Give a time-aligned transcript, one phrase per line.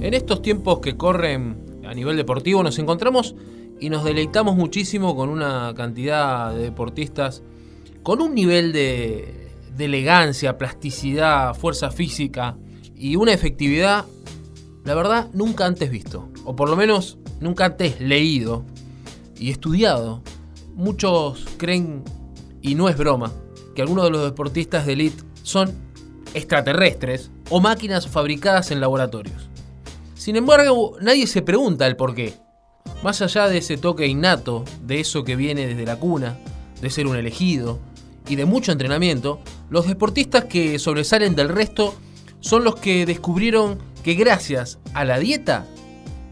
[0.00, 3.34] En estos tiempos que corren a nivel deportivo nos encontramos
[3.78, 7.42] y nos deleitamos muchísimo con una cantidad de deportistas
[8.02, 12.56] con un nivel de, de elegancia, plasticidad, fuerza física
[12.94, 14.06] y una efectividad,
[14.84, 16.30] la verdad, nunca antes visto.
[16.44, 18.64] O por lo menos nunca antes leído
[19.38, 20.22] y estudiado.
[20.74, 22.04] Muchos creen,
[22.62, 23.32] y no es broma,
[23.74, 25.74] que algunos de los deportistas de élite son
[26.32, 29.49] extraterrestres o máquinas fabricadas en laboratorios.
[30.20, 32.34] Sin embargo, nadie se pregunta el por qué.
[33.02, 36.38] Más allá de ese toque innato, de eso que viene desde la cuna,
[36.82, 37.78] de ser un elegido
[38.28, 41.94] y de mucho entrenamiento, los deportistas que sobresalen del resto
[42.40, 45.66] son los que descubrieron que gracias a la dieta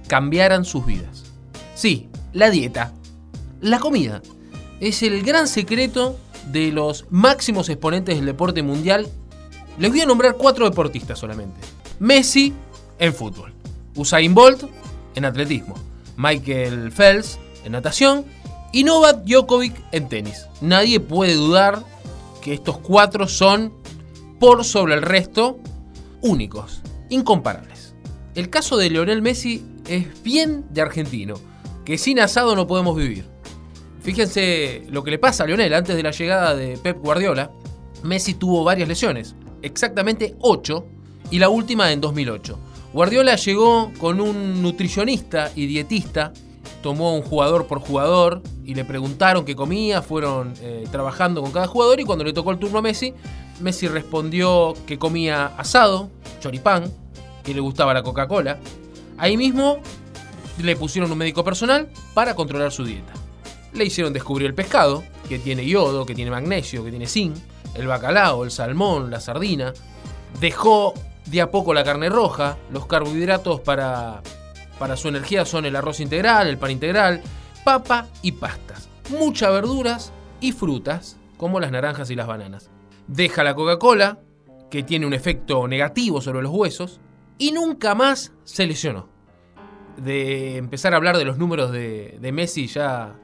[0.06, 1.24] cambiaran sus vidas.
[1.74, 2.92] Sí, la dieta,
[3.62, 4.20] la comida,
[4.80, 6.18] es el gran secreto
[6.52, 9.08] de los máximos exponentes del deporte mundial.
[9.78, 11.58] Les voy a nombrar cuatro deportistas solamente.
[12.00, 12.52] Messi
[12.98, 13.57] en fútbol.
[13.94, 14.64] Usain Bolt
[15.14, 15.74] en atletismo,
[16.16, 18.24] Michael Phelps en natación
[18.72, 20.46] y Novak Djokovic en tenis.
[20.60, 21.82] Nadie puede dudar
[22.42, 23.72] que estos cuatro son,
[24.38, 25.58] por sobre el resto,
[26.22, 27.94] únicos, incomparables.
[28.34, 31.34] El caso de Lionel Messi es bien de argentino,
[31.84, 33.24] que sin asado no podemos vivir.
[34.02, 37.50] Fíjense lo que le pasa a Lionel antes de la llegada de Pep Guardiola.
[38.04, 40.86] Messi tuvo varias lesiones, exactamente 8,
[41.30, 42.58] y la última en 2008.
[42.92, 46.32] Guardiola llegó con un nutricionista y dietista,
[46.82, 51.66] tomó un jugador por jugador y le preguntaron qué comía, fueron eh, trabajando con cada
[51.66, 53.12] jugador y cuando le tocó el turno a Messi,
[53.60, 56.90] Messi respondió que comía asado, choripán,
[57.42, 58.58] que le gustaba la Coca-Cola.
[59.18, 59.78] Ahí mismo
[60.62, 63.12] le pusieron un médico personal para controlar su dieta.
[63.74, 67.36] Le hicieron descubrir el pescado, que tiene yodo, que tiene magnesio, que tiene zinc,
[67.74, 69.72] el bacalao, el salmón, la sardina.
[70.40, 70.94] Dejó
[71.30, 74.22] de a poco la carne roja, los carbohidratos para,
[74.78, 77.22] para su energía son el arroz integral, el pan integral,
[77.64, 78.88] papa y pastas.
[79.10, 82.70] Muchas verduras y frutas, como las naranjas y las bananas.
[83.06, 84.18] Deja la Coca-Cola,
[84.70, 87.00] que tiene un efecto negativo sobre los huesos,
[87.38, 89.08] y nunca más se lesionó.
[89.96, 93.14] De empezar a hablar de los números de, de Messi ya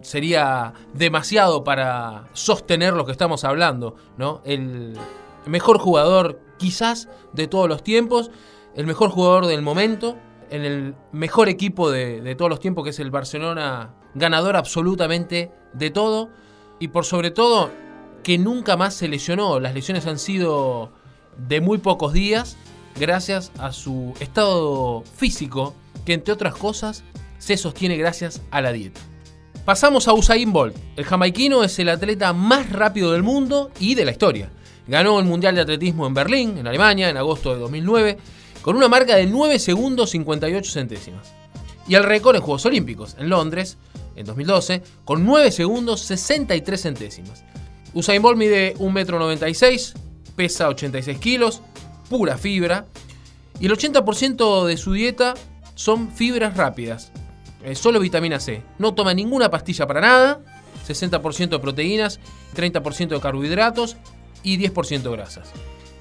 [0.00, 4.42] sería demasiado para sostener lo que estamos hablando, ¿no?
[4.44, 4.96] El
[5.46, 8.30] mejor jugador quizás de todos los tiempos,
[8.74, 10.16] el mejor jugador del momento,
[10.50, 15.52] en el mejor equipo de, de, todos los tiempos que es el Barcelona, ganador absolutamente
[15.72, 16.30] de todo
[16.78, 17.70] y por sobre todo
[18.22, 20.92] que nunca más se lesionó, las lesiones han sido
[21.36, 22.56] de muy pocos días
[22.98, 25.74] gracias a su estado físico
[26.04, 27.04] que entre otras cosas
[27.38, 29.00] se sostiene gracias a la dieta.
[29.64, 30.74] Pasamos a Usain Bolt.
[30.96, 34.50] El jamaiquino es el atleta más rápido del mundo y de la historia.
[34.88, 38.16] Ganó el Mundial de Atletismo en Berlín, en Alemania, en agosto de 2009,
[38.62, 41.34] con una marca de 9 segundos 58 centésimas.
[41.86, 43.76] Y el récord en Juegos Olímpicos, en Londres,
[44.16, 47.44] en 2012, con 9 segundos 63 centésimas.
[47.92, 50.02] Usain Bolt mide 1,96 m,
[50.34, 51.60] pesa 86 kilos,
[52.08, 52.86] pura fibra,
[53.60, 55.34] y el 80% de su dieta
[55.74, 57.12] son fibras rápidas,
[57.62, 58.62] eh, solo vitamina C.
[58.78, 60.40] No toma ninguna pastilla para nada,
[60.86, 62.20] 60% de proteínas,
[62.54, 63.96] 30% de carbohidratos
[64.54, 65.50] y 10% grasas.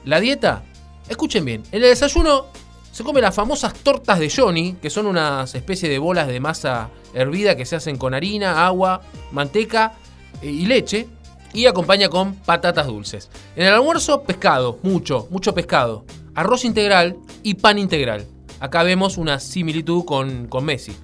[0.05, 0.63] La dieta,
[1.09, 2.45] escuchen bien, en el desayuno
[2.91, 6.89] se come las famosas tortas de Johnny, que son unas especies de bolas de masa
[7.13, 9.93] hervida que se hacen con harina, agua, manteca
[10.41, 11.07] eh, y leche,
[11.53, 13.29] y acompaña con patatas dulces.
[13.55, 18.25] En el almuerzo, pescado, mucho, mucho pescado, arroz integral y pan integral.
[18.59, 20.95] Acá vemos una similitud con, con Messi.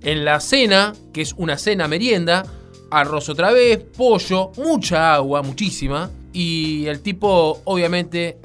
[0.00, 2.44] En la cena, que es una cena merienda,
[2.90, 6.10] arroz otra vez, pollo, mucha agua, muchísima.
[6.32, 8.38] Y el tipo, obviamente,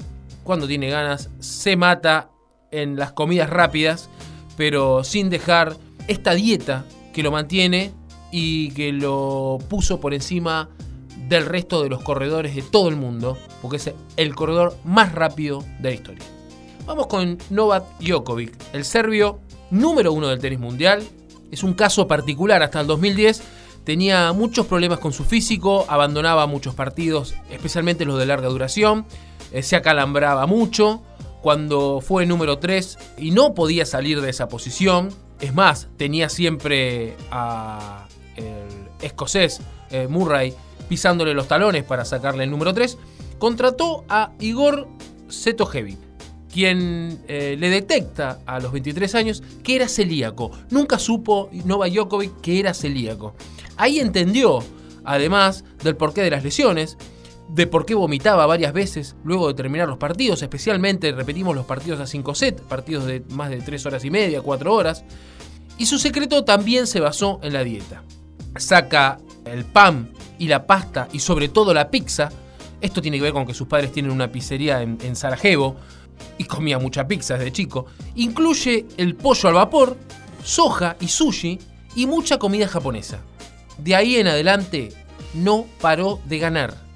[0.44, 2.30] cuando tiene ganas, se mata
[2.70, 4.08] en las comidas rápidas,
[4.56, 5.76] pero sin dejar
[6.06, 7.92] esta dieta que lo mantiene
[8.30, 10.68] y que lo puso por encima
[11.28, 15.64] del resto de los corredores de todo el mundo, porque es el corredor más rápido
[15.80, 16.24] de la historia.
[16.86, 19.40] Vamos con Novak Djokovic, el serbio
[19.70, 21.02] número uno del tenis mundial,
[21.50, 22.62] es un caso particular.
[22.62, 23.42] Hasta el 2010
[23.88, 29.06] tenía muchos problemas con su físico, abandonaba muchos partidos, especialmente los de larga duración,
[29.50, 31.02] eh, se acalambraba mucho.
[31.40, 35.08] Cuando fue número 3 y no podía salir de esa posición,
[35.40, 38.06] es más, tenía siempre a
[38.36, 40.52] el escocés eh, Murray
[40.90, 42.98] pisándole los talones para sacarle el número 3,
[43.38, 44.86] contrató a Igor
[45.28, 46.07] Setojevic
[46.52, 50.50] quien eh, le detecta a los 23 años que era celíaco.
[50.70, 53.34] Nunca supo Nova Djokovic que era celíaco.
[53.76, 54.60] Ahí entendió,
[55.04, 56.96] además del porqué de las lesiones,
[57.48, 62.00] de por qué vomitaba varias veces luego de terminar los partidos, especialmente repetimos los partidos
[62.00, 65.04] a 5 sets, partidos de más de 3 horas y media, 4 horas.
[65.78, 68.02] Y su secreto también se basó en la dieta.
[68.56, 72.30] Saca el pan y la pasta y sobre todo la pizza.
[72.80, 75.76] Esto tiene que ver con que sus padres tienen una pizzería en, en Sarajevo
[76.36, 77.86] y comía mucha pizza desde chico.
[78.14, 79.96] Incluye el pollo al vapor,
[80.42, 81.58] soja y sushi
[81.96, 83.20] y mucha comida japonesa.
[83.78, 84.90] De ahí en adelante
[85.34, 86.88] no paró de ganar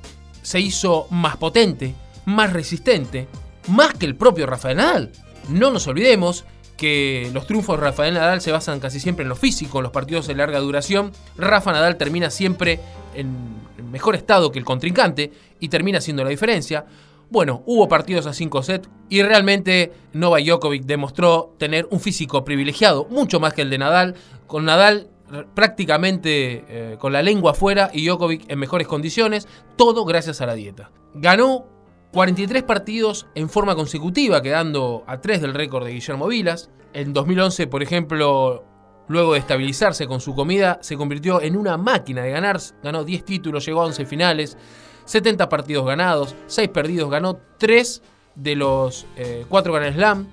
[0.42, 1.94] se hizo más potente,
[2.26, 3.28] más resistente,
[3.69, 5.12] más que el propio Rafael Nadal.
[5.48, 6.44] No nos olvidemos
[6.76, 9.92] que los triunfos de Rafael Nadal se basan casi siempre en lo físico, en los
[9.92, 11.12] partidos de larga duración.
[11.36, 12.80] Rafa Nadal termina siempre
[13.14, 16.84] en mejor estado que el contrincante y termina haciendo la diferencia.
[17.32, 23.06] Bueno, hubo partidos a 5 sets y realmente Novak Djokovic demostró tener un físico privilegiado,
[23.08, 24.17] mucho más que el de Nadal.
[24.46, 25.08] Con Nadal
[25.55, 30.52] prácticamente eh, con la lengua afuera y Djokovic en mejores condiciones, todo gracias a la
[30.52, 30.90] dieta.
[31.14, 31.64] Ganó
[32.12, 36.69] 43 partidos en forma consecutiva, quedando a 3 del récord de Guillermo Vilas.
[36.93, 38.62] En 2011, por ejemplo,
[39.08, 42.61] luego de estabilizarse con su comida, se convirtió en una máquina de ganar.
[42.82, 44.58] Ganó 10 títulos, llegó a 11 finales,
[45.04, 48.02] 70 partidos ganados, 6 perdidos, ganó 3
[48.34, 49.06] de los
[49.49, 50.28] 4 eh, Grand Slam,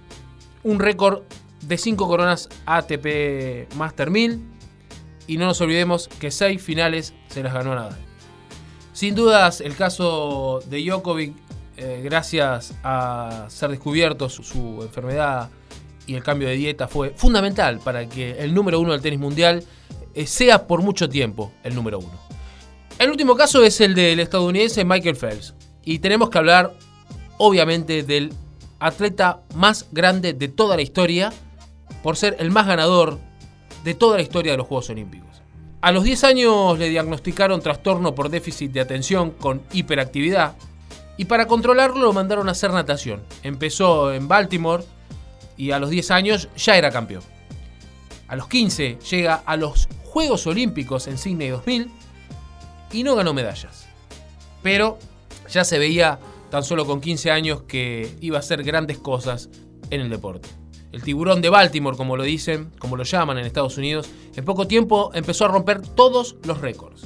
[0.64, 1.24] un récord
[1.62, 4.60] de 5 coronas ATP Master 1000
[5.30, 8.00] y no nos olvidemos que seis finales se las ganó Nadal.
[8.94, 11.36] Sin dudas, el caso de Djokovic,
[11.78, 15.52] eh, gracias a ser descubierto su, enfermedad
[16.08, 19.64] y el cambio de dieta, fue fundamental para que el número uno del tenis mundial
[20.16, 22.29] eh, sea por mucho tiempo el número uno.
[23.00, 25.54] El último caso es el del estadounidense Michael Phelps.
[25.86, 26.74] Y tenemos que hablar,
[27.38, 28.34] obviamente, del
[28.78, 31.32] atleta más grande de toda la historia,
[32.04, 33.18] por ser el más ganador
[33.86, 35.30] de toda la historia de los Juegos Olímpicos.
[35.80, 40.58] A los 10 años le diagnosticaron trastorno por déficit de atención con hiperactividad
[41.16, 43.22] y para controlarlo lo mandaron a hacer natación.
[43.44, 44.84] Empezó en Baltimore
[45.56, 47.24] y a los 10 años ya era campeón.
[48.28, 51.99] A los 15 llega a los Juegos Olímpicos en Sydney 2000
[52.92, 53.88] y no ganó medallas.
[54.62, 54.98] Pero
[55.50, 56.20] ya se veía
[56.50, 59.50] tan solo con 15 años que iba a hacer grandes cosas
[59.90, 60.50] en el deporte
[60.92, 64.68] el tiburón de Baltimore, como lo dicen, como lo llaman en Estados Unidos, en poco
[64.68, 67.04] tiempo empezó a romper todos los récords.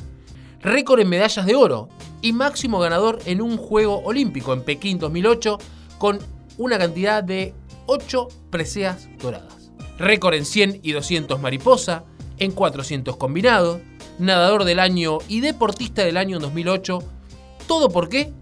[0.62, 1.90] Récord en medallas de oro
[2.22, 5.58] y máximo ganador en un juego olímpico en Pekín 2008
[5.98, 6.20] con
[6.58, 7.54] una cantidad de
[7.88, 9.72] 8 preseas doradas.
[9.98, 12.06] Récord en 100 y 200 mariposa,
[12.38, 13.82] en 400 combinado,
[14.20, 17.00] nadador del año y deportista del año en 2008.
[17.68, 18.34] ¿Todo por qué?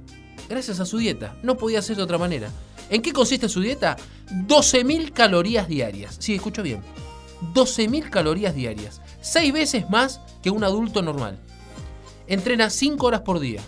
[0.50, 1.36] Gracias a su dieta.
[1.44, 2.50] No podía ser de otra manera.
[2.90, 3.96] ¿En qué consiste su dieta?
[4.48, 6.18] 12.000 calorías diarias.
[6.20, 6.82] Sí, escucho bien.
[7.54, 9.02] 12.000 calorías diarias.
[9.22, 11.40] 6 veces más que un adulto normal.
[12.28, 13.62] Entrena 5 horas por día.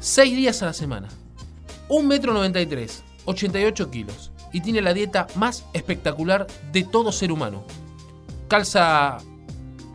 [0.00, 1.08] 6 días a la semana.
[1.88, 2.86] 1,93 m,
[3.24, 4.30] 88 kilos.
[4.52, 7.64] Y tiene la dieta más espectacular de todo ser humano.
[8.48, 9.18] Calza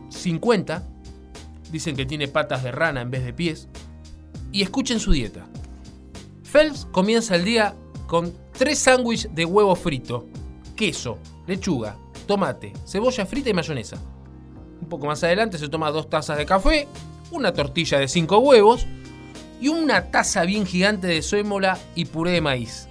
[0.08, 0.82] 50.
[1.70, 3.68] Dicen que tiene patas de rana en vez de pies.
[4.52, 5.46] Y escuchen su dieta.
[6.50, 7.74] Phelps comienza el día
[8.06, 10.26] con tres sándwiches de huevo frito,
[10.74, 11.96] queso, lechuga,
[12.26, 13.98] tomate, cebolla frita y mayonesa.
[14.80, 16.88] Un poco más adelante se toma dos tazas de café,
[17.30, 18.86] una tortilla de cinco huevos
[19.60, 22.88] y una taza bien gigante de sémola y puré de maíz.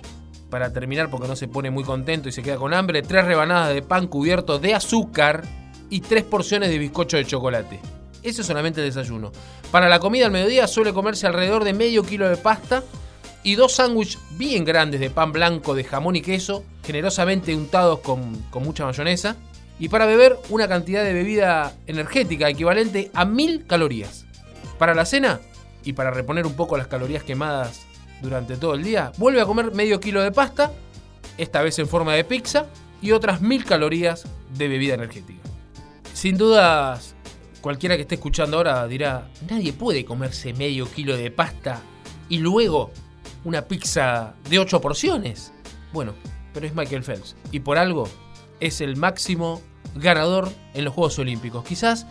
[0.49, 3.73] Para terminar, porque no se pone muy contento y se queda con hambre, tres rebanadas
[3.73, 5.43] de pan cubierto de azúcar
[5.89, 7.79] y tres porciones de bizcocho de chocolate.
[8.23, 9.31] Ese es solamente el desayuno.
[9.71, 12.83] Para la comida al mediodía suele comerse alrededor de medio kilo de pasta
[13.43, 18.45] y dos sándwiches bien grandes de pan blanco de jamón y queso, generosamente untados con,
[18.55, 19.37] mucha mayonesa.
[19.79, 24.25] Y para beber una cantidad de bebida energética equivalente a mil calorías.
[24.79, 25.39] Para la cena,
[25.83, 27.85] y para reponer un poco las calorías quemadas
[28.21, 30.71] durante todo el día, vuelve a comer medio kilo de pasta,
[31.37, 32.65] esta vez en forma de pizza,
[33.01, 34.25] y otras mil calorías
[34.57, 35.46] de bebida energética.
[36.17, 37.13] Sin dudas,
[37.61, 41.79] cualquiera que esté escuchando ahora dirá, nadie puede comerse medio kilo de pasta
[42.27, 42.89] y luego
[43.43, 45.53] una pizza de 8 porciones.
[45.93, 46.15] Bueno,
[46.55, 47.35] pero es Michael Phelps.
[47.51, 48.09] Y por algo
[48.59, 49.61] es el máximo
[49.93, 51.63] ganador en los Juegos Olímpicos.
[51.63, 52.07] Quizás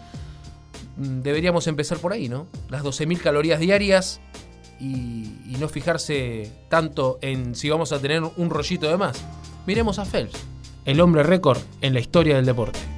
[0.99, 2.47] mm, deberíamos empezar por ahí, ¿no?
[2.69, 4.21] Las 12.000 calorías diarias
[4.79, 9.25] y, y, no fijarse tanto en si vamos a tener un rollito de más.
[9.67, 10.39] Miremos a Phelps,
[10.85, 12.96] el hombre récord en la historia del deporte.